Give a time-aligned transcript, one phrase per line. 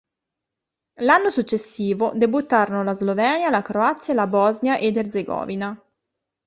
[1.01, 5.79] L'anno successivo debuttarono la Slovenia, la Croazia e la Bosnia ed Erzegovina.